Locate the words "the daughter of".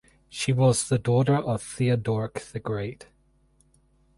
0.89-1.61